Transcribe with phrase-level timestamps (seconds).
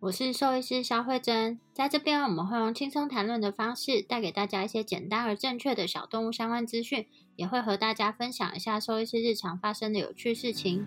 [0.00, 10.86] 我是兽医师肖慧珍，在这边我们会用轻松谈论的方式，带给大家一些简单而正确的小动物相关资讯，也会和大家分享一下兽医师日常发生的有趣事情。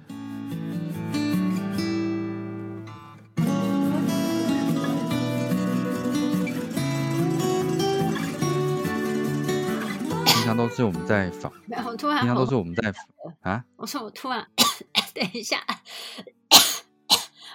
[10.23, 12.93] 平常都是我们在访，没有突然，平常都是我们在
[13.41, 13.65] 啊。
[13.75, 14.47] 我说我突然，
[15.13, 15.61] 等一下，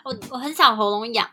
[0.06, 1.28] 我我很少喉咙痒。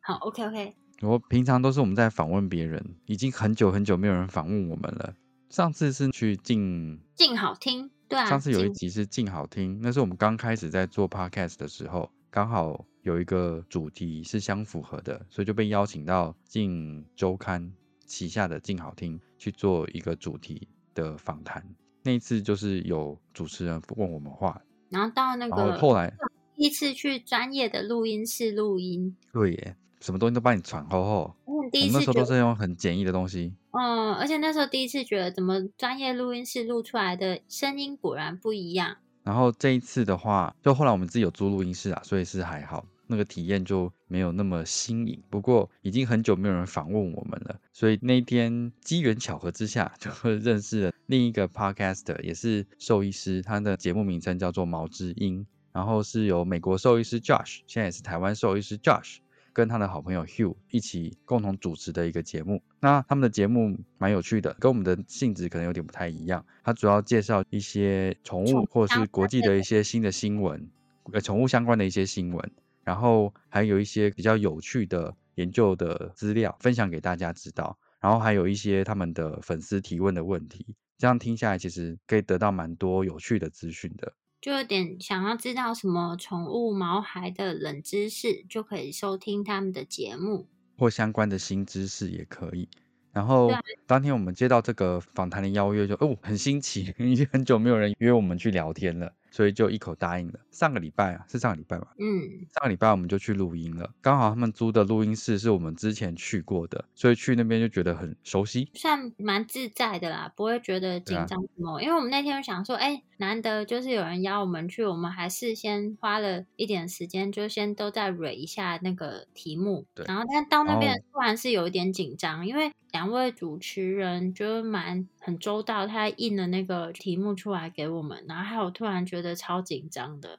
[0.00, 0.74] 好，OK OK。
[1.00, 5.14] 我平常都是我们在访问别人，已经很久很久没有人访问我们了。
[5.48, 8.26] 上次是去静静好听，对啊。
[8.26, 17.72] 上次有一集是静好听，那是我们刚开始在做 Podcast 的时候，刚好有一个主题是相符合的，所以就被邀请到静周刊。
[18.04, 21.64] 旗下的静好听去做一个主题的访谈，
[22.02, 26.12] 那一次就是有主持人问我们话，然后到那个后来
[26.56, 31.34] 第一次去专业的录音室录音，对耶，什么东西都帮你传吼吼。
[31.44, 38.96] 我第一次那时候都是用很简易的东西，嗯，而且那时候第一次觉得怎么专业录音室录出来的声音果然不一样。
[39.24, 42.84] 然后这一次的话，就后来我们自己有租录音室啊，所以是还好。
[43.08, 59.18] 那个体验就没有那么新颖，不过已经很久没有人访问我们了，所以那一天机缘巧合之下， 就认识了另一个 podcaster，也是兽医师，他的节目名称叫做毛之音，然后是由美国兽医师 Josh，现在也是台湾兽医师 Josh，
[59.52, 62.62] 跟他的好朋友 Hugh 一起共同主持的一个节目。
[62.80, 70.68] 那他们的节目蛮有趣的，跟我们的性质可能有点不太一样，他主要介绍一些宠物或者是国际的一些新的新闻，
[71.12, 72.52] 呃，宠物相关的一些新闻。
[72.84, 84.12] 然后还有一些比较有趣的研究的资料分享给大家知道，然后还有一些他们的粉丝提问的问题，这样听下来其实可以得到蛮多有趣的资讯的。
[84.42, 92.68] 就有点想要知道什么宠物毛孩的冷知识，就可以收听他们的节目，或相关的新知识也可以。
[93.12, 93.52] 然后
[93.86, 99.12] 当天我们接到这个访谈的邀约，就哦很新奇， 已经很久没有人约我们去聊天了。
[99.32, 100.38] 所以就一口答应了。
[100.52, 101.88] 上个礼拜啊，是上个礼拜吧？
[101.98, 103.90] 嗯，上个礼拜我们就去录音了。
[104.00, 111.82] 刚好他们租的录音室是我们之前去过的，所以去那边就觉得很熟悉，算蛮自在的啦，不会觉得紧张什么。
[111.82, 119.86] 因为我们那天想说，哎，难得就是有人邀我们去，我们还是先花了一点时间，就先都在蕊一下那个题目。
[119.94, 120.04] 对。
[120.06, 129.32] 然后，但到那边突然是有一点紧张，因为两位主持人就蛮很周到，他印了那个题目出来给我们，然后还有突然觉得。
[129.34, 130.38] 超紧张的，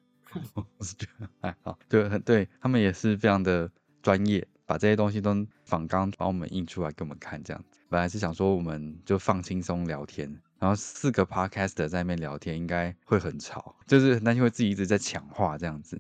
[0.53, 3.69] 我 是觉得还好，对，很对他们也是非常的
[4.01, 7.79] 专业，把这些东西都仿刚把我们印出来给我们看，这样子。
[7.89, 15.99] 本来是想说我们就放轻松聊天，然后四个 podcaster 在那边聊天应该会很吵，就是很担心会自己一直在抢话这样子。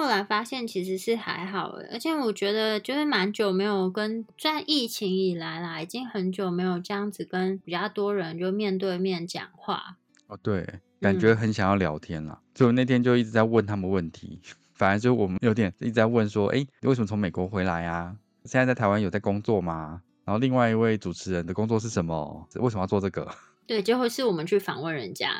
[0.00, 9.98] 但后来发现其实是还好而且我觉得就是蛮久没有跟，在疫情以来啦，已经很久没有这样子跟比较多人就面对面讲话。
[10.26, 10.66] 哦，对。
[11.02, 14.40] 感觉很想要聊天啦，所以我那天就一直在问他们问题。
[14.72, 18.16] 反而就我们有点一直在问说，哎，你为什么从美国回来啊？
[18.44, 20.00] 现在在台湾有在工作吗？
[20.24, 22.48] 然后另外一位主持人的工作是什么？
[22.54, 23.30] 为什么要做这个？
[23.66, 25.30] 对，就会是我们去访问人家。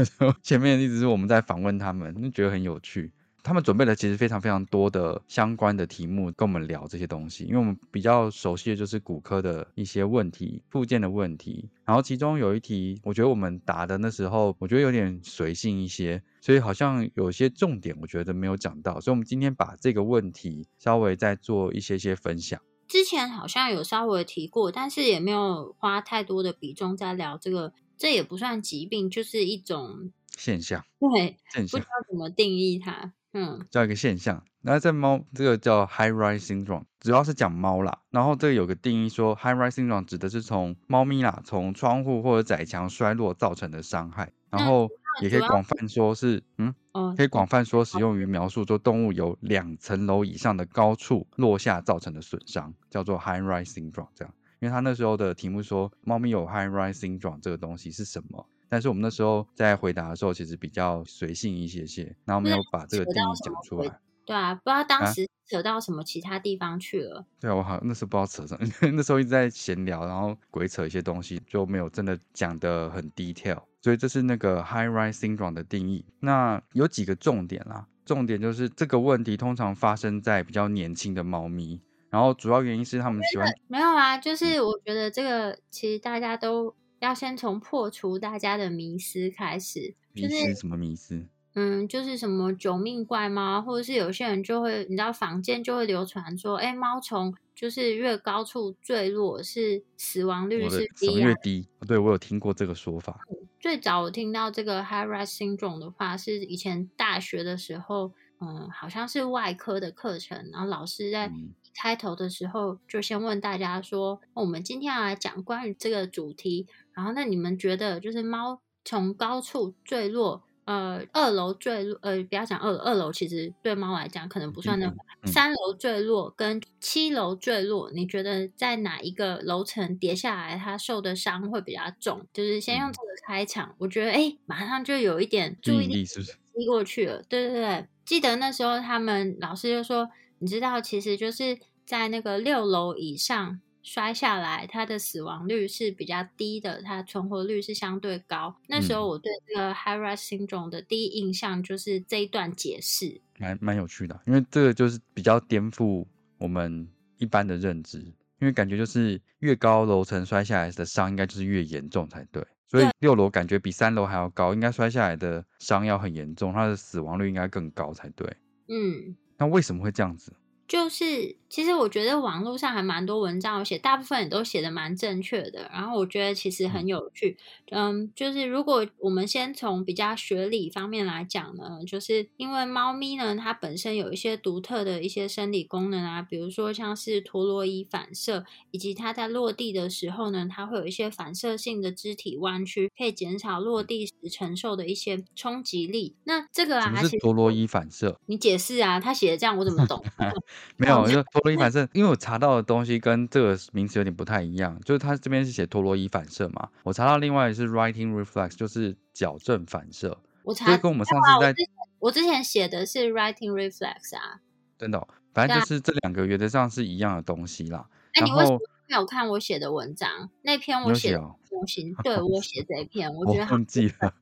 [0.42, 3.12] 前面一直是我们在访问他们，就觉得很有趣。
[3.42, 11.68] 他们准备了其实非常非常多的相关的题目跟我们聊这些东西，因为我们比较熟悉的就是骨科的一些问题、附件的问题。
[11.84, 19.00] 然后其中有一题，我觉得我们答的那时候，我觉得有点随性一些，所以好像有些重点我觉得没有讲到。
[19.00, 22.60] 所以，我们今天把这个问题稍微再做一些些分享。
[22.86, 27.72] 之前好像有稍微提过，但是也没有花太多的比重在聊这个。
[27.96, 30.82] 这也不算疾病，就是一种现象。
[30.98, 33.12] 对，现象不知道怎么定义它。
[33.32, 38.00] 嗯，叫一个现象，那在猫这个叫 high rise syndrome，主要是讲猫啦。
[38.10, 44.32] 然后这个有个定义说，high rise syndrome 指的是从猫咪啦，从窗户或者窄墙摔落造成的伤害。
[44.50, 44.88] 然后
[45.22, 46.74] 也可以广泛说是，嗯，
[47.16, 54.08] 可以广泛说使用于描述说动物由两层楼以上的高处落下造成的损伤，叫做 high rise syndrome。
[54.16, 58.44] 这样，因为他那时候的题目说猫咪有 high rise syndrome 这个东西是什么？
[58.70, 64.00] 但是我们那时候在回答的时候，其实比较随性一些些，然后没有把这个定义讲出来。
[64.24, 67.26] 对啊，不知道当时扯到什么其他地方去了。
[67.40, 73.60] 对啊，我好像那时候不知道扯什么， 那时候一直在闲聊，然后鬼扯一些东西，就没有真的讲的很 detail。
[73.82, 76.04] 所以这是那个 high rise syndrome 的定义。
[76.20, 81.80] 那有几个重点啦，重点就是这个问题通常发生在比较年轻的猫咪，
[82.10, 83.50] 然后主要原因是他们喜欢。
[83.66, 89.94] 没有啊，就是我觉得这个其实大家都要先从破除大家的迷思开始。
[90.12, 91.26] 迷思什么迷思？
[91.54, 101.68] 嗯，就是什么九命怪猫，或者是有些人就会，你知道坊间就会流传说，哎，猫从就是越高处坠落是死亡率是低，越低。
[101.88, 103.18] 对我有听过这个说法。
[103.58, 111.30] 最早我听到这个 high rise syndrome 的话，是以前大学的时候，嗯，好像是外科的课程，然后老师在
[111.74, 120.42] 开头的时候就先问大家说，我们今天要来讲关于这个主题，然后那你们觉得就是猫从高处坠落？
[120.66, 124.94] 呃，二楼坠落，呃，不要讲二二楼，其实对猫来讲可能不算那么。
[125.24, 132.24] 三楼坠落跟七楼坠落，你觉得在哪一个楼层跌下来，它受的伤会比较重？
[132.32, 137.20] 就是先用这个开场，我觉得哎，马上就有一点注意力是不是移过去了？
[137.28, 140.08] 对对对，记得那时候他们老师就说，
[140.40, 141.56] 你知道，其实就是
[141.86, 143.60] 在那个六楼以上。
[143.82, 148.54] 摔下来，它的死亡率是比较低的，它存活率是相对高。
[148.68, 156.04] 那时候我对这个 high rise syndrome 的第一印象就是这一段解释，蛮蛮有趣的，因为这个就是比较颠覆
[156.36, 158.00] 我们一般的认知，
[158.38, 168.30] 因为感觉就是越高楼层摔下来的伤应该就是越严重才对，所以六楼感觉比三楼还要高，应该摔下来的伤要很严重，它的死亡率应该更高才对。
[168.68, 170.30] 嗯，那为什么会这样子？
[170.70, 175.68] 就是，其实我觉得网络上还蛮多文章有写，大部分也都写的蛮正确的。
[175.72, 177.36] 然后我觉得其实很有趣，
[177.72, 196.14] 嗯，就是如果我们先从比较学理方面来讲呢，就是因为猫咪呢，它本身有一些独特的一些生理功能啊，比如说像是陀螺仪反射，以及它在落地的时候呢，它会有一些反射性的肢体弯曲，可以减少落地时承受的一些冲击力。
[196.22, 198.20] 那这个啊，是陀螺仪反射？
[198.26, 200.00] 你解释啊，他写的这样我怎么懂？
[200.76, 210.16] 没有，就陀螺仪反射，因为我查到的东西跟这个名词有点不太一样，就是它这边是写陀螺仪反射嘛，我查到另外是 writing reflex，就是矫正反射。
[210.42, 211.54] 我查跟我们上次在，
[211.98, 214.40] 我之前写的是 writing reflex 啊，
[214.78, 217.86] 真的，反正就是这两个原则上是一样的东西啦。
[218.16, 218.58] 那你为什么
[218.88, 220.30] 没有看我写的文章？
[220.42, 224.14] 那篇我写模型，对我写这一篇，我 觉得忘记了。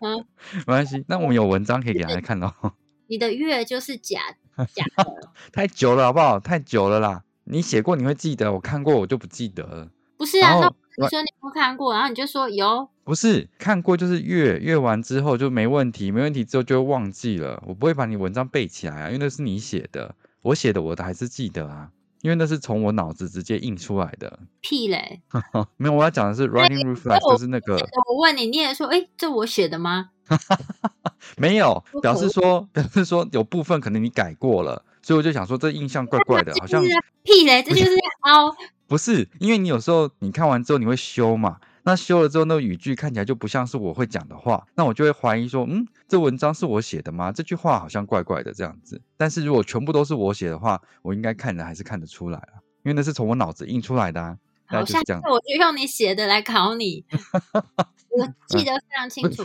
[0.00, 0.26] 嗯，
[0.56, 2.52] 没关系，那我们有文章可以给大家看哦。
[3.08, 4.20] 你的月就是假。
[4.74, 6.40] 假的， 太久了，好不好？
[6.40, 7.22] 太久了啦！
[7.44, 9.88] 你写过，你会记得；我看过，我就不记得了。
[10.16, 12.88] 不是啊，那你说你不看过，然后你就说有。
[13.04, 17.62] 不是看过，就是阅阅完之后就没问题，没问题之后就会忘记了。
[17.66, 21.90] 我不会把你文章背起来啊，因为那是你写的，我写的我的还是记得啊，
[22.22, 24.40] 因为那是从我脑子直接印出来的。
[24.60, 25.20] 屁嘞！
[25.76, 27.76] 没有，我要讲的是 running reflex，就是那个。
[28.08, 30.10] 我问你，你也说，哎，这我写的吗？
[31.36, 36.82] 没有，表示说， 表示说有部分可能你改过了，所以我就想说这印象怪怪的，好像
[37.22, 37.90] 屁嘞，这就是
[38.22, 38.54] 凹。
[38.88, 47.32] 不是，因为你有时候你看完之后你会修嘛，那修了之后那个语句看起来就不像是我会讲的话，那我就会怀疑说，嗯，这文章是我写的吗？
[47.32, 49.02] 这句话好像怪怪的这样子。
[49.16, 54.36] 但是如果全部都是我写的话，我应该看人还是看得出来啊，因为那是从我脑子印出来的啊。
[54.68, 57.04] 好，下次我就用你写的来考你。
[58.10, 59.42] 我 记得非常清楚。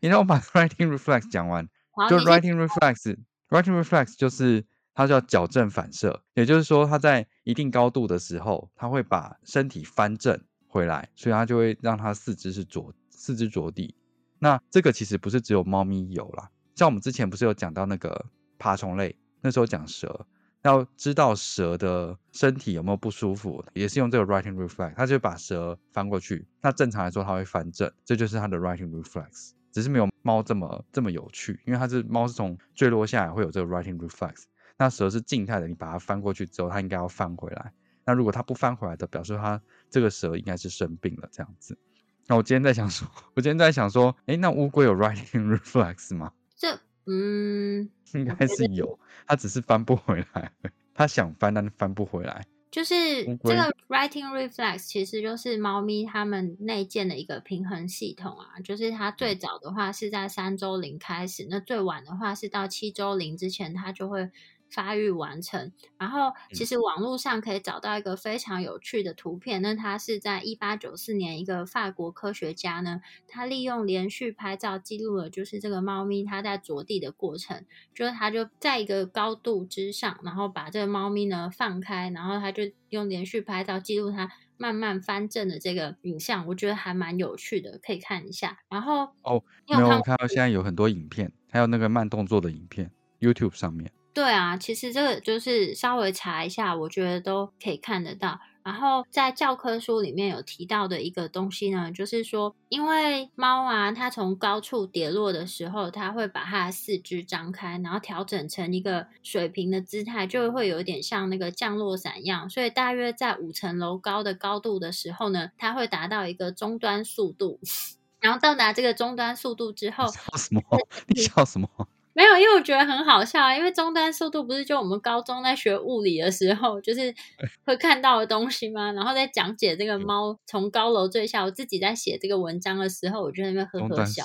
[0.00, 1.68] 你让我把 writing reflex 讲完。
[2.08, 13.96] 就 writing reflex，writing reflex 就是它叫矫正反射，也就是说它在一定高度的时候，它会把身体翻正回来，所以它就会让它四肢是着四肢着地。
[14.38, 18.26] 那这个其实不是只有猫咪有啦，像我们之前不是有讲到那个
[18.58, 20.24] 爬虫类，那时候讲蛇。
[20.62, 26.46] 要知道蛇的身体有没有不舒服，也是用这个 writing reflex，它就把蛇翻过去。
[26.60, 29.52] 那正常来说，它会翻正，这就是它的 writing reflex。
[29.70, 34.44] 只是没有猫这么这么有趣，因为它是猫是从坠落下来会有这个 writing reflex。
[34.76, 37.72] 那蛇是静态的，你把它翻过去之后，它应该要翻回来。
[38.04, 39.60] 那如果它不翻回来的，表示它
[39.90, 41.78] 这个蛇应该是生病了这样子。
[42.26, 46.32] 那我今天在想说，我今天在想说，哎，那乌龟有 writing reflex 吗？
[46.56, 50.52] 这嗯， 应该是有，他只是翻不回来，
[50.94, 52.46] 他想翻但翻不回来。
[52.70, 58.60] 就是这个 writing reflex，其实就是猫咪它们内建的一个平衡系统啊。
[58.62, 64.30] 就是它最早的话是在三周龄开始，那最晚的话是到七周龄之前，它就会。
[64.70, 69.62] 发育完成，然后其实网络上可以找到一个非常有趣的图片。
[69.62, 77.64] 那它是在一八九四年，一个法国科学家呢，他利用连续拍照记录了，就是这个猫咪它在着地的过程。
[77.94, 86.46] 就是它就在一个高度之上，然后把这个猫咪呢放开，然后他就用连续拍照记录它慢慢翻正的这个影像。
[86.46, 88.58] 我觉得还蛮有趣的，可以看一下。
[88.68, 93.90] 然后哦，没有看到现在有很多影片，还有那个慢动作的影片，YouTube 上面。
[94.12, 98.40] 对啊，其实这个就是稍微查一下，我觉得都可以看得到。
[98.64, 112.50] 然后在教科书里面有提到的一个东西呢，就是说，因为猫啊，它从高处跌落的时候，它会把它的四肢张开，然后调整成一个水平的姿态，就会有点像那个降落伞一样。
[112.50, 117.58] 所以大约在五层楼高的高度的时候呢，它会达到一个终端速度。
[118.20, 120.60] 然后到达这个终端速度之后，笑什么？
[121.06, 121.68] 你笑什么？
[122.18, 123.56] 没有，因为我觉得很好笑啊。
[123.56, 127.14] 因为终端速度不是就我们高中在学物理的时候，就是
[127.64, 128.90] 会看到的东西吗？
[128.90, 134.24] 然后在讲解这个猫从高楼坠下，我自己在写这个文章的时候，我就在那边呵呵笑。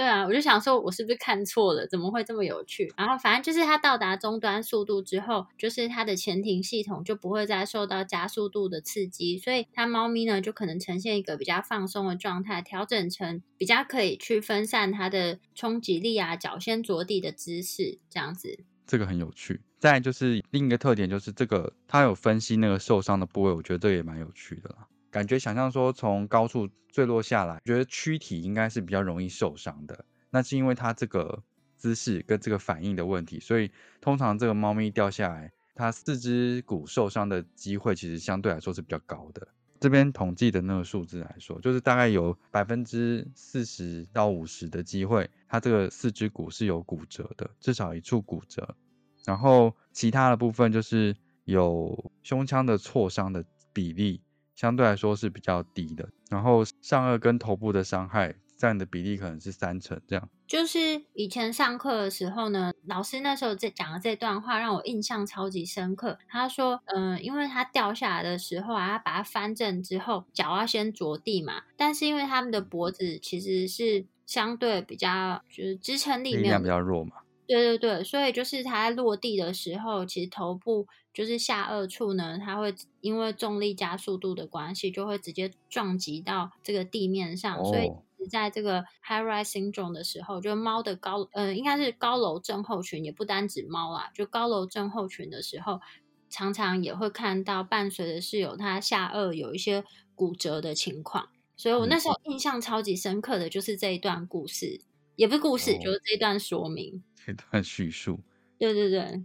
[0.00, 1.86] 对啊，我就想说，我是不是看错了？
[1.86, 2.90] 怎么会这么有趣？
[2.96, 18.64] 然后反正就是它到达终端速度之后，就是它的前庭系统就不会再受到加速度的刺激，所以它猫咪呢就可能呈现一个比较放松的状态，调整成比较可以去分散它的冲击力啊，脚先着地的姿势这样子。
[18.86, 19.60] 这个很有趣。
[19.78, 24.86] 再就是另一个特点就是这个，它有分析那个受伤的部位，我觉得这也蛮有趣的啦。
[25.10, 30.04] 感觉想象说从高处坠落下来，觉得躯体应该是比较容易受伤的。
[30.30, 31.42] 那是因为它这个
[31.76, 39.48] 姿势跟这个反应的问题，所以通常这个猫咪掉下来，它四肢骨受伤的机会其实相对来说是比较高的。
[39.80, 48.76] 这边统计的那个数字来说，就是大概有百分之四十到五十的机会，它这个四肢骨是有骨折的，至少一处骨折。
[49.24, 54.20] 然后其他的部分就是有胸腔的挫伤的比例。
[54.60, 60.28] 相对来说是比较低的，然后上颚跟头部的伤害占的比例可能是三成这样。
[60.46, 66.18] 就是以前上课的时候呢，老师那时候在讲的这段话让我印象超级深刻。
[66.28, 77.12] 他说，嗯，因为他掉下来的时候啊，他把它翻正之后，脚要先着地嘛，但是因为他们的脖子其实是相对比较就是支撑力量比较弱嘛。
[77.50, 87.64] 对对对，所以就是它落地的时候，其实头部就是下颚处呢，它会因为重力加速度的关系，就会直接撞击到这个地面上。
[87.64, 87.92] 所以
[88.30, 95.80] 在这个 high rise syndrome 的时候，就猫的高，呃，应该是高楼症候群，也不单指猫啊，就高楼症候群的时候，
[96.28, 99.82] 常常也会看到伴随的是有它下颚有一些
[100.14, 101.30] 骨折的情况。
[101.56, 104.80] 所以我那时候印象超级深刻的就是这一段故事，
[105.20, 107.02] 也不是故事，就是这一段说明。
[107.14, 108.18] 这段叙述，
[108.58, 109.22] 对对对，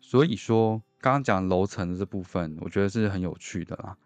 [0.00, 3.98] 所以说刚刚讲楼层的这部分，我觉得是很有趣的啦。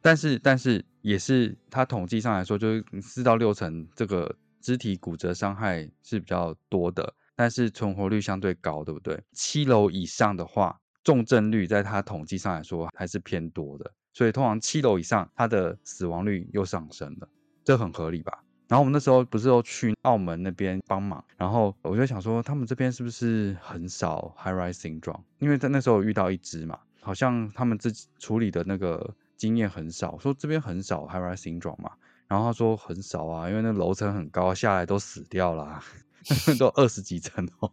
[0.00, 9.20] 但是，但是也是它统计上来说，就是四到六层这个肢体骨折伤害是比较多的，但是存活率相对高，对不对？
[9.32, 17.28] 七楼以上的话，重症率在它统计上来说还是偏多的，所以通常七楼以上，它的死亡率又上升了，
[17.64, 18.44] 这很合理吧？
[18.68, 25.22] 然后我们那时候不是都去澳门那边帮忙，然后我就想说，他们这边是不是很少 high rise syndrome？
[25.38, 31.92] 因为在那时候遇到一只嘛，好像他们自己处理的那个经验很少，说这边很少 high rise syndrome 嘛。
[32.26, 35.82] 然后他说很少啊，因为那楼层很高，下来都死掉了，
[36.60, 37.72] 都二十几层哦，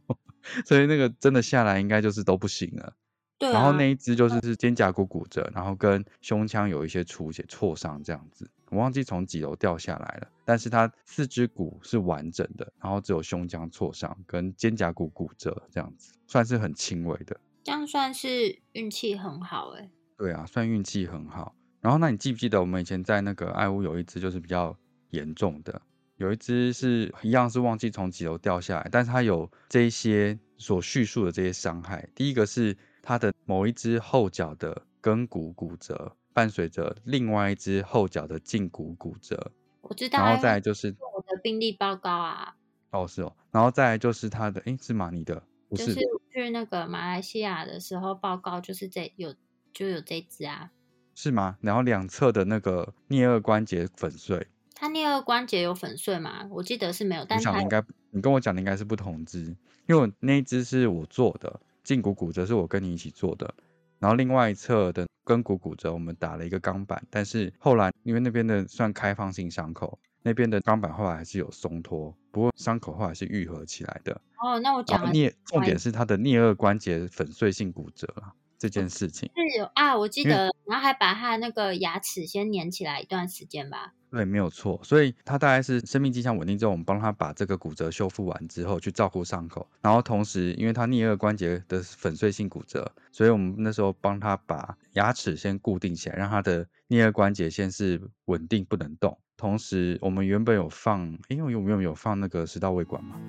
[0.66, 2.94] 所以那个真的下来应该就是都不行了。
[3.38, 3.52] 对。
[3.52, 8.50] 然后那一只就是是肩胛骨骨折，然后跟胸腔有一些出血、挫伤这样子。
[8.70, 17.40] 我忘记从几楼掉下来了，但是它四肢骨是完整的，然后只有胸腔挫伤跟肩胛骨骨折这样子，算是很轻微的。
[17.64, 19.90] 这样算是运气很好哎。
[20.18, 21.56] 对啊，算运气很好。
[21.82, 24.76] 然后那你记不记得我们以前在那个爱屋有一只就是比较
[25.12, 25.82] 严重的，
[26.18, 32.08] 有一只是一样是忘记从几楼掉下来，但是它有这一些所叙述的这些伤害。
[32.16, 36.16] 第一个是它的某一只后脚的跟骨骨折。
[36.36, 40.20] 伴随着另外一只后脚的胫骨骨折，我知道。
[40.20, 42.58] 然后再来就是我的病例报告啊。
[42.92, 43.34] 哦，是哦。
[43.52, 45.10] 然后再来就是他的，哎，是吗？
[45.14, 45.86] 你的，不是？
[45.86, 46.00] 就是
[46.34, 49.34] 去那个马来西亚的时候报告，就是这有
[49.72, 50.72] 就有这只啊。
[51.16, 51.58] 是吗？
[51.62, 54.46] 然后两侧的那个颞颌关节粉碎。
[54.74, 56.50] 他颞颌关节有粉碎吗？
[56.52, 59.40] 我记得是没有，但我想应该你跟我讲的应该是不同只，
[59.88, 63.54] 因为我那一只是我做的，胫骨骨折是我跟你一起做的，
[64.00, 74.22] 然后另外一侧的跟骨骨折我们打了一个钢板，但是后来因为那边的算开放性伤口，那边的钢板后来还是有松脱，不过伤口后来是愈合起来的。
[74.38, 79.30] 哦，那我讲了颞重点是他的颞颌关节粉碎性骨折了这件事情。
[79.36, 83.94] 是有啊，我记得，然后还把他那个牙齿先粘起来一段时间吧。
[84.16, 84.80] 对，没有错。
[84.82, 89.68] 所以他大概是生命迹象稳定之后，我们帮他把这个骨折修复完之后，去照顾伤口。
[89.82, 99.18] 然后同时，因为他颞颌关节的粉碎性骨折，所以我们那时候帮他把牙齿先固定起来，让他的颞颌关节先是稳定不能动。
[99.36, 103.20] 同时，我们原本有放，因为有没有有放那个食道胃管嘛？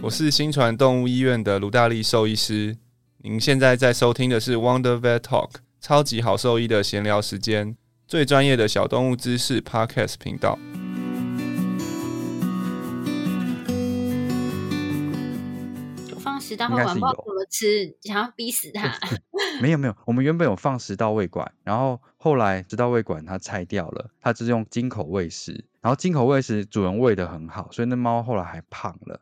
[0.00, 2.76] 我是新传动物医院的卢大力兽医师，
[3.18, 5.50] 您现在在收听的是 Wonder Vet Talk。
[5.80, 10.58] 超级好兽医的闲聊时间，最专业的小动物知识 Podcast 频道。
[16.18, 18.92] 放食道胃管，不知道怎么吃，想要逼死它。
[19.62, 29.20] 没有没有，我们原本有放食道胃管，然后后来食道胃管它拆掉了，它是用金口喂食，然后金口喂食主人喂的很好，所以那猫后来还胖了。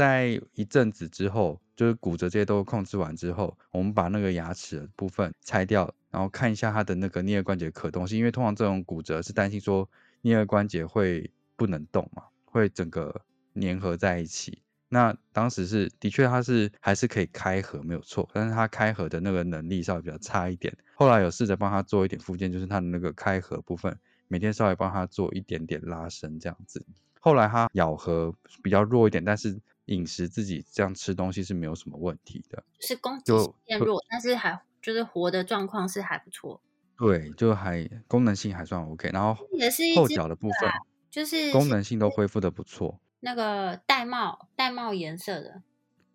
[0.00, 1.60] 在一阵子之后。
[1.76, 9.88] 就是骨折这些都控制完之后，我们把那个牙齿的部分拆掉，然后看一下它的那个颞颌关节可动性，因为通常这种骨折是担心说
[10.22, 13.22] 颞颌关节会不能动嘛，会整个
[13.54, 14.60] 粘合在一起。
[14.90, 20.76] 那当时是的确它是还是可以开合没有错，但是它开合的那个能力稍微比较差一点。
[20.92, 26.84] 后来有试着帮他做一点附件，就是它的那个开合部分，每天稍微帮他做一点点拉伸这样子。
[27.20, 29.58] 后来它咬合比较弱一点，但是。
[29.90, 36.60] 饮食自己这样吃东西是没有什么问题的，是攻击性变弱，但是还就是活的状况是还不错。
[36.96, 40.70] 对，就还功能性还算 OK，然后也是后脚的部分，
[41.10, 43.00] 就是功能性都恢复的不错。
[43.18, 45.62] 那个玳瑁，玳瑁颜色的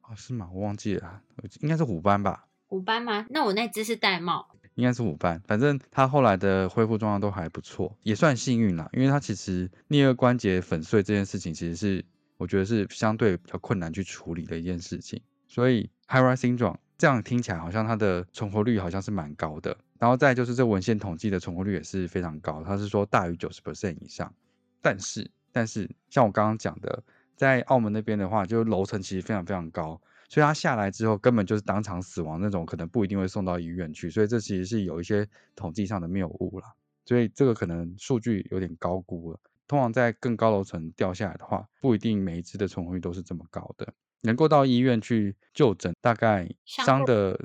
[0.03, 0.49] 哦，是吗？
[0.53, 1.21] 我忘记了，
[1.59, 2.47] 应该是虎斑吧？
[2.67, 3.25] 虎斑吗？
[3.29, 5.41] 那我那只是玳瑁，应该是虎斑。
[5.45, 12.05] 反正它后来的恢复状况都还不错，也算幸运啦，因为它其实颞颌关节粉碎这件事情其实是。
[12.37, 24.33] 我觉得是相对比较困难去处理的一件事情，所以 High Rise Syndrome 这样听起来好像它的存活率好像是蛮高的，然后再就是这文献统计的存活率也是非常高，它是说大于九十 percent 以上。
[24.81, 27.03] 但是，但是像我刚刚讲的，
[27.35, 36.65] 在澳门那边的话，就楼层其实非常非常高，所以它下来之后根本就是当场死亡那种，可能不一定会送到医院去，所以这其实是有一些统计上的谬误了，
[37.05, 39.39] 所以这个可能数据有点高估了。
[39.67, 43.93] 通常在更高楼层掉下来的话，不一定每一只的存活率都是这么高的。
[44.21, 47.39] 能够到医院去就诊，大概伤的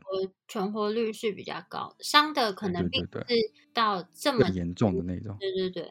[0.48, 3.26] 存活率是比较高，伤的可能并不是
[3.74, 5.36] 到这么严重的那种。
[5.38, 5.90] 对对对。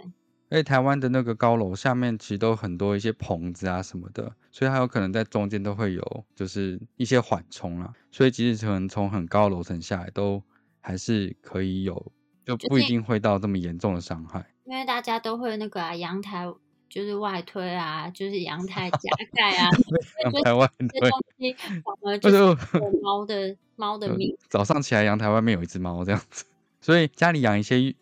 [0.52, 10.42] 而且台湾的那个高楼下面其实都很多一些棚子啊什么的，所以它有可能在中间都会有就是一些缓冲啊，所以即使可能从很高楼层下来，都
[10.82, 12.12] 还是可以有，
[12.46, 14.52] 就不一定会到这么严重的伤害。
[14.70, 16.46] 因为大家都会那个啊，阳台
[16.88, 19.68] 就是外推啊，就是阳 台加盖啊，
[20.24, 22.38] 阳台外推东西，反而就是
[23.02, 24.38] 猫的 猫的命。
[24.48, 26.46] 早上起来，阳台外面有一只猫这样子，
[26.82, 27.96] 所以家里养一些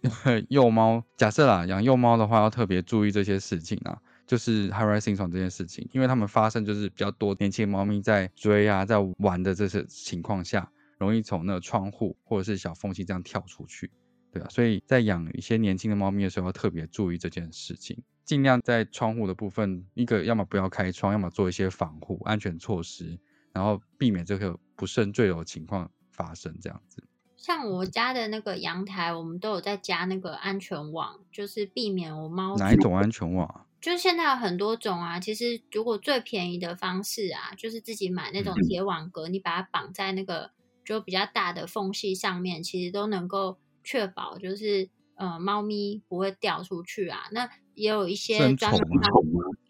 [0.49, 13.89] 幼 猫，假设啦，养幼猫的话，要特别注意这些事情啊，就是 high rising 床这件事情，因为它们发生就是比较多年轻猫咪在追啊，在玩的这些情况下，容易从那个窗户或者是小缝隙这样跳出去。
[14.31, 23.17] 对啊，所以在养一些年轻的猫咪的时候，要特别注意这件事情，尽量在窗户的部分，一个要么不要开窗，要么做一些防护安全措施，
[23.53, 26.53] 然后避免这个不慎坠楼情况发生。
[26.61, 27.01] 这样子，
[27.37, 33.65] 像我家的那个阳台，我们都有在加那个安全网，就是避免我猫哪一种安全网？
[33.79, 35.19] 就是现在有很多种啊。
[35.19, 40.51] 其实如果最便宜的方式啊，就是自己买那种铁网格，你把它绑在那个
[40.83, 43.57] 就比较大的缝隙上面，其实都能够。
[43.87, 47.21] 确保就是呃，猫咪不会掉出去啊。
[47.31, 48.81] 那也有一些专门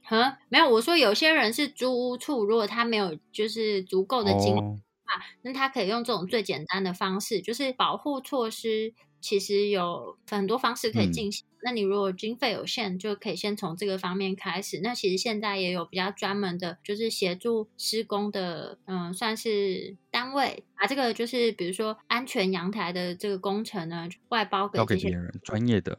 [0.09, 0.67] 嗯，没有。
[0.67, 8.95] 我说有些人是租屋处，如果他没有就是足够的金啊，那他可以用这种最简单的方式，就是保护措施。
[9.19, 11.45] 其实有很多方式可以进行。
[11.67, 14.79] 那你如果经费有限，就可以先从这个方面开始。
[14.81, 25.97] 那其实现在也有比较专门的，就是协助施工的，嗯，算是单位，把这个就是比如说安全阳台的这个工程呢，外包给给别人专业的，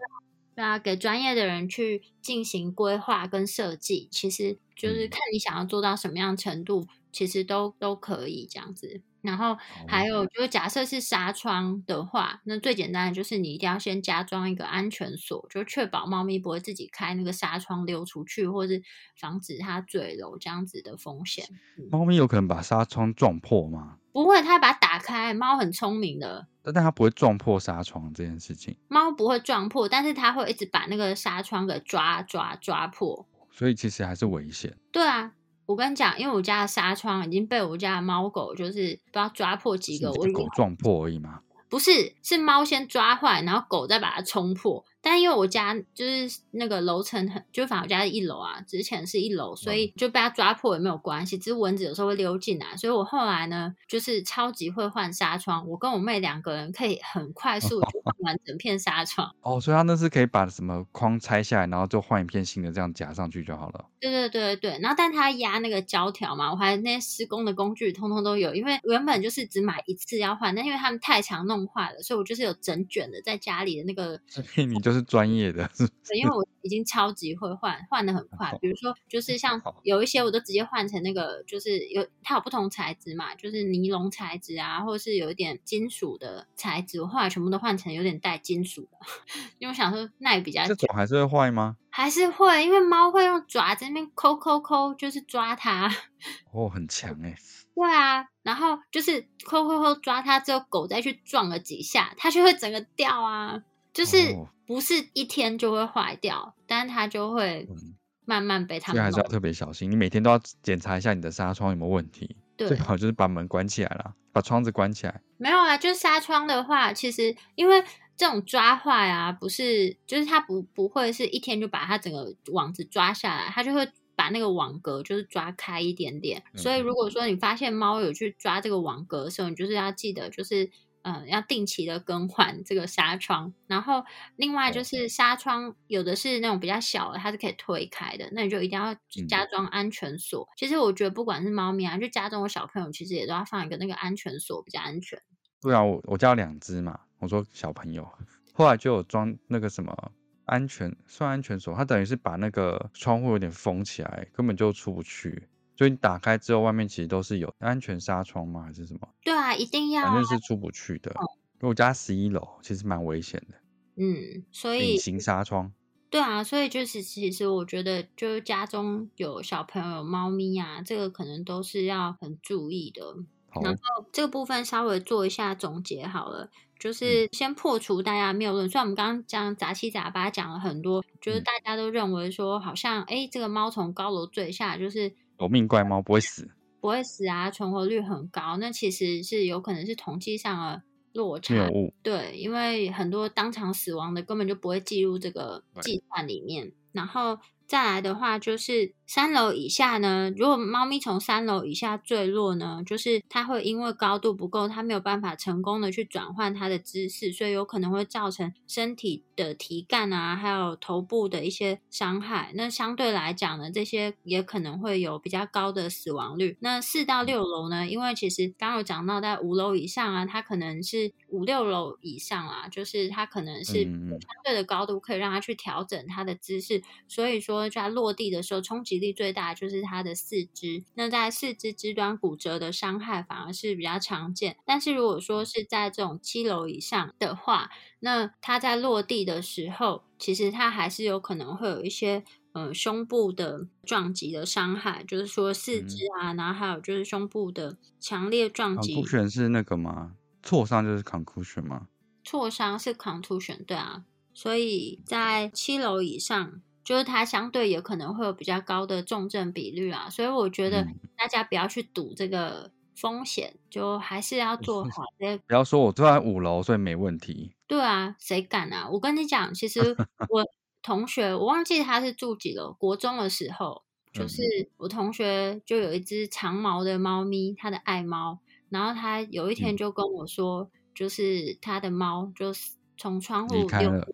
[0.57, 4.09] 对啊，给专业的人去进行规划跟设计。
[4.11, 9.03] 其实就是看你想要做到什么样程度，其实都都可以这样子。
[9.21, 18.83] 然后还有就是，假设是纱窗的话，那最简单的就是你一定要先加装一个安全锁，就确保猫咪不会自己开那个纱窗溜出去，或是
[19.21, 21.45] 防止它坠楼这样子的风险。
[21.91, 23.97] 猫咪有可能把纱窗撞破吗？
[24.13, 33.29] 不会，它把它打开，猫很聪明的，但但它不会撞破纱窗这件事情，猫不会撞破，但是它会一直把那个纱窗给抓抓抓破。
[33.51, 34.77] 所以其实还是危险。
[34.93, 35.33] 对啊，
[35.69, 41.41] 我跟你讲，因为我家的纱窗已经被我家的猫狗就是不知道抓破几个，我狗撞破而已嘛。
[41.69, 44.83] 不是，是猫先抓坏，然后狗再把它冲破。
[45.01, 51.39] 但因为我家就是那个楼层很，就反正我家是一楼啊，之前是一楼，所以就被它抓破也没有关系。
[51.39, 55.69] 只是蚊子有时候会溜进来，所以我后来呢，就是超级会换纱窗。
[55.69, 59.35] 我跟我妹两个人可以很快速就换完整片纱窗。
[59.43, 63.87] 哦，所以它那是可以把什么框拆下来，然后就换一片新的，这样夹上去就好了。
[64.01, 75.69] 对对对对，然后但它压那个胶条嘛，我还那些施工的工具通通都有，因为原本就是只买一次要换，但因为他们太常弄坏了，所以我就是有整卷的在家里的那个所以你就是专业的，
[76.15, 78.57] 因为我已经超级会换，换的很快。
[78.61, 88.99] 比如说，就是像有一些我都直接换成那个，就是有它有不同材质嘛，就是尼龙材质啊，或者是有一点金属的材质，我后来全部都换成有点带金属的，
[89.59, 91.77] 因为我想说那也比较这种还是会坏吗？
[91.91, 95.91] 还是会，因为猫会用爪子那边抠抠抠，就是抓它。
[96.53, 97.35] 哦，很强哎、
[97.75, 103.63] 对啊，然后就是抠抠抠抓它之后，狗再去撞了几下，它就会整个掉啊。
[103.93, 109.11] 就是哦不是一天就会坏掉，但是它就会嗯慢慢被它们弄。
[109.11, 109.91] 所以还是要特别小心。
[109.91, 115.23] 你每天都要检查一下你的纱窗有没有问题，最，好就是把门关起来了，把窗子关起来。
[115.39, 117.83] 没有啊，就是纱窗的话，其实因为
[118.15, 126.43] 这种抓坏啊，不是就是它不不会是一天就把它整个网子抓下来，它就会把那个网格就是抓开一点点。
[126.55, 130.71] 所以如果说你发现猫有去抓这个网格的时候，你就是要记得就是。
[131.09, 134.05] 嗯，要定期的更换这个纱窗，然后
[134.37, 138.95] 另外就是纱窗有的是那种比较小的，它是可以推开的，那你就一定要
[139.27, 140.47] 加装安全锁。
[140.55, 145.19] 其实我觉得不管是猫咪啊，就家中的小朋友，其实也都要放一个那个安全锁，比较安全。
[145.63, 148.07] 对啊，我我家有两只嘛，我说小朋友，
[148.53, 150.13] 后来就有装那个什么
[150.45, 155.49] 安全算安全锁，它等于是把那个窗户有点封起来，根本就出不去。
[155.79, 158.65] 所以你打开之后，外面其实都是有安全纱窗吗？
[158.65, 159.09] 还是什么？
[159.23, 160.25] 对啊，一定要、啊反正。
[160.27, 161.13] 是出不去的。
[161.13, 163.57] 因为我家十一楼，其实蛮危险的，
[163.97, 165.73] 嗯，所以隐形纱窗。
[166.11, 173.15] 对啊，所以就是其实我觉得，就是家中有小朋友、有猫咪啊，这个可能都是要很注意的。
[173.63, 178.69] 然后这个部分稍微做一下总结好了，嗯就是先破除大家谬论。
[178.69, 186.49] 虽然我们刚刚讲杂七杂八讲了很多，就是嗯大家都认为说，好像哎，这个猫从高楼坠下，就是有命怪猫不会死，
[186.81, 188.57] 不会死啊，存活率很高。
[188.57, 191.55] 那其实是有可能是统计上的落差。
[192.03, 196.73] 对，因为很多当场死亡的根本就不会计入这个计算里面。
[196.93, 212.53] 然后再来的话，就是三楼以下呢，如果猫咪从三楼以下坠落呢，就是它会因为高度不够，它没有办法成功的去转换它的姿势，所以有可能会造成身体的体干啊，还有头部的一些伤害。
[212.55, 216.57] 那相对来讲呢，这些也可能会有比较高的死亡率。
[216.61, 230.85] 那四到六楼呢，因为其实刚刚有讲到，在五楼以上啊，它可能是五六楼以上啊，就是它可能是相对的高度可以让它去调整它的姿势，所以说在落地的时候冲击力最大就是它的四肢。
[230.93, 242.23] 那在四肢肢端骨折的伤害反而是比较常见，但是如果说是在这种七楼以上的话，那它在落地的时候，其实它还是有可能会有一些。
[242.55, 250.17] 呃，胸部的撞击的伤害，就是说四肢啊，然后还有就是胸部的强烈撞击，concussion 是那个吗？
[250.43, 251.87] 挫伤就是 concussion 吗？
[252.25, 254.03] 挫伤是 concussion，对啊，
[254.35, 265.37] 所以在七楼以上，就是它相对也可能会有比较高的重症比率啊，所以我觉得嗯大家不要去赌这个风险，就还是要做好这些。
[265.47, 267.53] 不要说我住在五楼，所以没问题。
[267.67, 268.89] 对啊，谁敢啊？
[268.91, 269.81] 我跟你讲，其实
[270.31, 270.43] 我
[270.81, 274.41] 同学，我忘记他是住几楼，国中的时候，就是
[274.79, 278.39] 我同学就有一只长毛的猫咪，它的爱猫，
[278.71, 284.09] 然后他有一天嗯就跟我说，就是他的猫就是从窗户溜了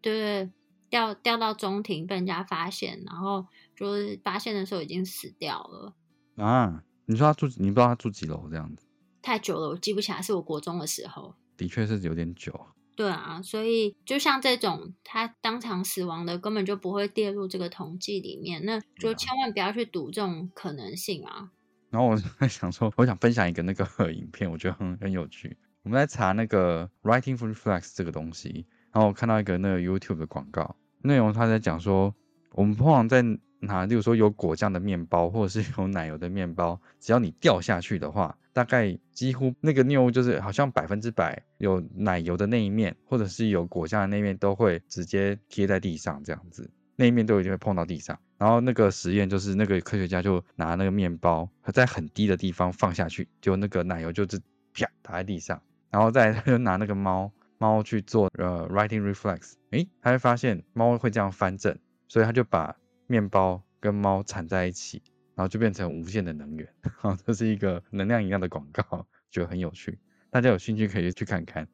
[0.00, 0.50] 对，
[0.94, 5.92] 掉掉到中庭被人家发现，然后就是发现的时候已经死掉了。
[6.36, 8.86] 啊，你说他住，你不知道他住几楼这样子，
[9.20, 11.34] 太久了，我记不起来，是我国中的时候。
[11.56, 12.68] 的确是有点久。
[12.94, 21.50] 对啊，所以就像这种他当场死亡的，根本就不会列入这个统计里面，那就千万不要去赌这种可能性啊。
[21.90, 25.56] 然后我就 在想说，我想分享一个那个 影片，我觉得很很有趣。
[25.82, 32.14] 我们在查那个 writing reflex 这个东西，然后我看到一个那个 YouTube 的广告，内容他在讲说，
[32.52, 33.22] 我们通常在
[33.60, 48.18] 拿，例如说有果酱的面包，或者是有奶油的面包，只要你掉下去的话，大概几乎那个谬误就是好像百分之百有奶油的那一面，或者是有果酱的那一面都会直接贴在地上，这样子，那一面都一定会碰到地上。
[48.38, 54.40] 然后那个实验就是那个科学家就拿那个面包在很低的地方放下去，就那个奶油就是
[54.72, 57.30] 啪打在地上，然后再就拿那个猫
[57.64, 65.00] 猫去做呃 writing reflex，诶，他会发现猫会这样翻正，所以他就把面包跟猫缠在一起，
[65.34, 66.68] 然后就变成无限的能源。
[67.00, 69.98] 好，这是一个能量一样的广告，觉得很有趣，
[70.28, 71.66] 大家有兴趣可以去看看。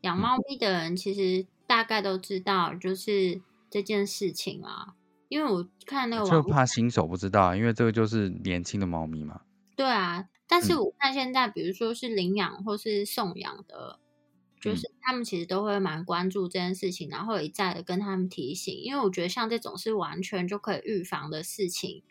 [0.00, 4.94] 养猫咪的人其实大概都知道，就是这件事情啊。
[5.28, 9.42] 因为我看那个，就怕新手不知道，因为这个就是年轻的猫咪嘛。
[9.76, 13.98] 对啊，但是我看现在，比如说是领养或是送养的，
[14.64, 18.74] 就是他们其实都会蛮关注这件事情，然后一再的跟他们提醒。
[18.74, 22.02] 因为我觉得像这种是完全就可以预防的事情，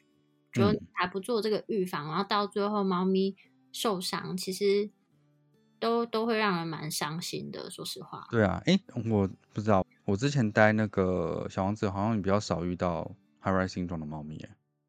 [0.52, 3.36] 就还不做这个预防，然后到最后猫咪
[3.72, 4.92] 受伤，其实
[5.80, 7.72] 都都会让人蛮伤心的。
[7.72, 8.28] 说实话。
[8.30, 9.84] 对啊，哎，我不知道。
[10.06, 14.46] 我之前待那个小王子，好像比较少遇到 high rising 状的猫咪，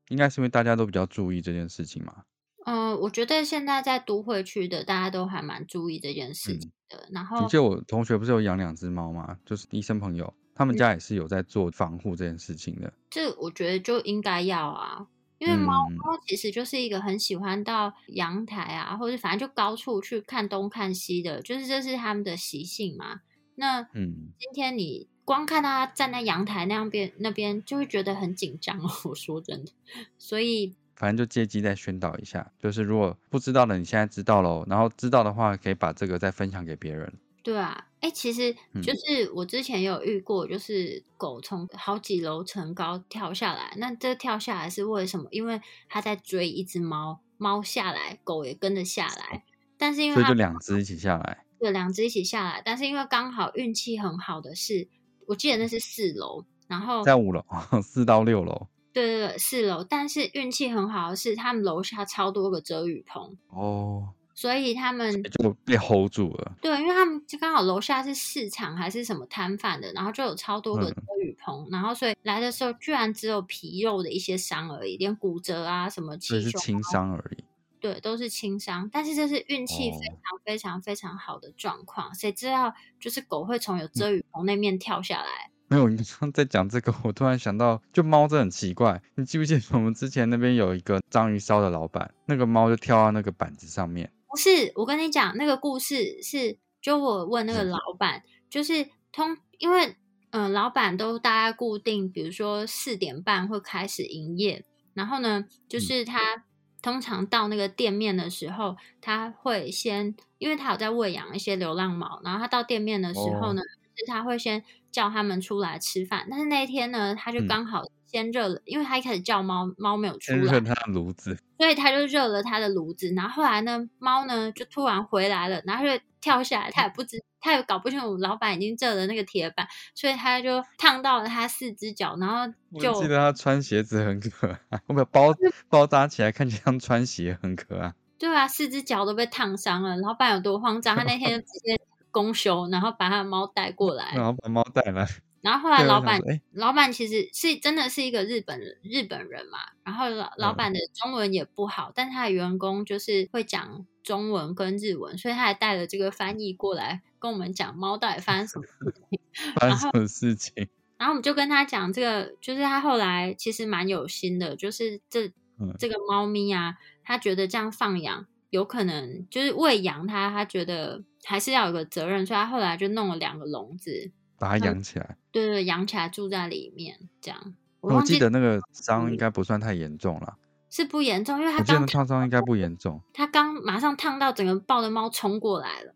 [0.08, 2.24] 应该是因为大家都比较注意这件事情嘛。
[2.66, 7.08] 嗯，我觉得现在在都会区的大家都还蛮注意这件事情的。
[7.12, 9.36] 然后，就我同学不是有养两只猫吗？
[9.44, 12.92] 就是医生朋友，他们家也是有在做防护这件事情的。
[13.10, 15.06] 这我觉得就应该要啊，
[15.38, 23.20] 因为猫猫其实就是一个很喜欢到阳台啊，或者反正就高处去看东看西的，就是这是他们的习性嘛。
[23.56, 28.90] 那嗯，今天你光看他站在阳台那样边那边，就会觉得很紧张哦。
[29.08, 29.72] 我说真的，
[30.18, 30.74] 所以
[31.04, 34.64] 反正就借机再宣导一下，就是如果不知道的，你现在知道喽。
[34.66, 37.12] 然后知道的话，可以把这个再分享给别人。
[37.42, 43.74] 对啊，哎，其实就是我之前有遇过，就是狗从好几楼层高跳下来。
[43.76, 45.28] 那这跳下来是为什么？
[45.30, 49.44] 因为它在追一只猫，猫下来，狗也跟着下来。
[49.76, 51.44] 但是因为所以就两只一起下来。
[51.60, 54.88] 对，两只一起下来，但是因为刚好运气很好的是，
[55.26, 57.44] 我记得那是四楼，然后在五楼，
[57.84, 58.68] 四到六楼。
[58.94, 59.84] 对对对，四楼。
[59.84, 66.56] 但是运气很好的是，他们楼下超多个遮雨棚哦，所以他们就被 hold 住了。
[66.62, 77.44] 对，因为他们就刚好楼下是市场还是什么摊贩的，然后就有超多个遮雨棚，然后所以来的时候居然只有皮肉的一些伤而已，连骨折啊什么，只是轻伤而已。
[77.80, 82.14] 对，都是轻伤，但是这是运气非常非常非常好的状况。
[82.14, 85.50] 谁知道，就是狗会从有遮雨棚那面跳下来？
[85.68, 89.02] 没有，你刚在讲这个，我突然想到，就猫真的很奇怪。
[89.14, 94.12] 你记不记得我们之前那边有一个章鱼烧的老板，那个猫就跳到那个板子上面？
[94.28, 99.96] 不是，我跟你讲，那个故事是，就我问那个老板，就是通，因为
[100.30, 106.44] 嗯，老板都大概固定，比如说四点半会开始营业，然后呢，就是他。
[106.82, 113.62] 通常到那个店面的时候，他会先，因为他有在喂养一些流浪猫，然后他到店面的时候呢，
[113.96, 114.62] 是他会先
[114.94, 116.26] 叫他们出来吃饭。
[116.30, 123.12] 但是那一天呢，他就刚好先热了，因为他一开始叫猫，猫没有出来，热他的炉子，所以他就热了他的炉子。
[123.14, 127.22] 然后后来呢，猫呢就突然回来了，然后就跳下来，他也不知。
[127.40, 135.34] 他也搞不清楚，老板已经热了那个铁板，所以他就烫到了他四只脚，然后就记得他穿鞋子很可爱， 我把包
[135.68, 137.92] 包扎起来，看起来像穿鞋，很可爱。
[138.18, 140.96] 对啊，四只脚都被烫伤了，老板有多慌张？
[140.96, 141.78] 他那天就直接
[142.14, 145.04] 公休，然后把他的猫带过来，然后把猫带来。
[145.42, 146.20] 然后后 来老板，
[146.52, 159.20] 老板其实是真的是一个日本日本人嘛，然后老老板的中文也不好，但他的员工就是会讲中文跟日文，所以他还带了这个翻译过来跟我们讲猫到底发生什么事情，
[159.56, 160.68] 发生什么事情。
[160.96, 165.30] 然后我们就跟他讲这个，就是他后来其实蛮有心的，就是这
[165.78, 174.12] 这个猫咪啊，他觉得这样放养有可能就是喂养它，他觉得还是要有个责任，所以他后来就弄了两个笼子。
[174.38, 177.54] 把它养起来，对对，养起来住在里面，这样。
[177.80, 180.36] 我记得那个伤应该不算太严重了，
[180.70, 183.00] 是不严重，因为它刚烫伤应该不严 重。
[183.12, 185.94] 它刚马上烫到，整个抱着猫冲过来了，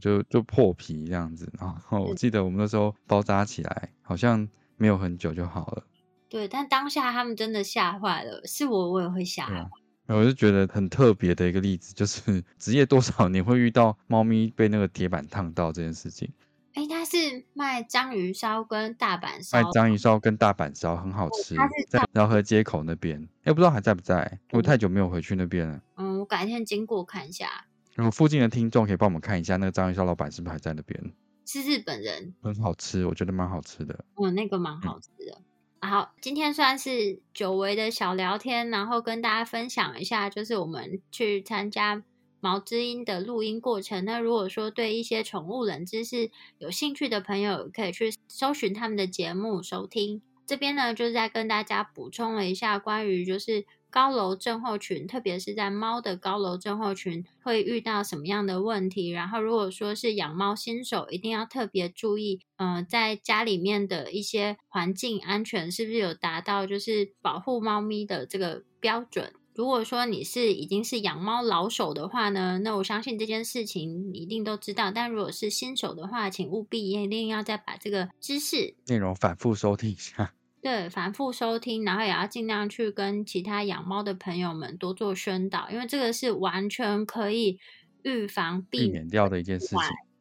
[0.00, 1.50] 就就破皮这样子。
[1.58, 4.46] 然后我记得我们那时候包扎起来，好像
[4.76, 5.84] 没有很久就好了。
[6.28, 9.70] 对，但当下他们真的吓坏了，是我我也会吓坏。
[10.06, 16.30] 我就觉得很特别的一个例子，就是 职业多少年会遇到猫咪被那个铁板烫到这件事情。
[16.74, 17.04] 哎，他。
[17.04, 21.54] 它是卖章鱼烧跟大阪烧，卖章鱼烧跟大阪烧很好吃，
[21.90, 24.40] 在饶河街口那边，哎，不知道还在不在？
[24.52, 25.82] 我太久没有回去那边了。
[25.96, 27.66] 嗯，我改天经过看一下。
[27.92, 31.12] 然后附近的听众可以帮我们看一下，那个章鱼烧老板是不是还在那边？
[31.44, 34.02] 是日本人，很好吃，我觉得蛮好吃的。
[34.14, 35.42] 嗯，那个蛮好吃的。
[35.86, 42.02] 好，今天算是久违的小聊天，然后跟大家分享一下，就是我们去参加
[42.40, 44.04] 毛知音的录音过程。
[44.04, 50.22] 那如果说对一些宠物冷知识有兴趣的朋友，可以去搜寻他们的节目收听。
[50.46, 53.64] 这边呢，就是在跟大家补充了一下关于就是。
[53.94, 59.10] 高楼症候群，特别是在猫的高楼症候群会遇到什么样的问题？
[59.10, 69.32] 然后，如果说是养猫新手，一定要特别注意，嗯，在家里面的一些环境安全是不是有达到就是保护猫咪的这个标准？
[69.54, 74.90] 如果说你是已经是养猫老手的话呢，那我相信这件事情你一定都知道。
[74.90, 80.34] 但如果是新手的话，请务必一定要再把这个知识内容反复收听一下。
[80.64, 87.58] 对，反复收听，然后也要尽量去跟其他养猫的朋友们多做宣导，因为这个是完全可以
[88.02, 89.78] 预防、避免掉的一件事情。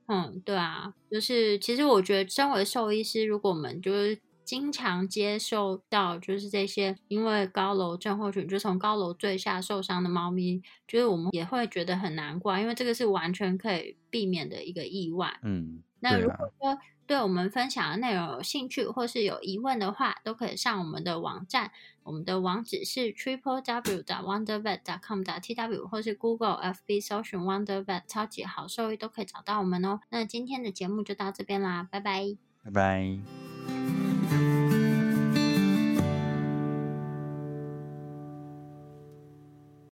[0.08, 15.40] 嗯，对啊，就是其实我觉得，身为兽医师，如果我们就是经常接受到就是这些因为高楼症或者就从高楼坠下受伤的猫咪，就是我们也会觉得很难过，因为这个是完全可以避免的一个意外。
[15.42, 16.78] 嗯，那如果说。
[17.14, 21.70] 对我们分享的内容有兴趣或是有疑问的话，都可以上我们的网站，
[22.02, 24.02] 我们的网址是 triple w.
[24.02, 24.80] wonder vet.
[25.00, 25.22] com.
[25.22, 30.00] t w 或是 Google F B 搜寻 wondervet 超级好兽医都可以找到我们哦。
[30.10, 34.03] 那今天的节目就到这边啦，拜拜，拜拜。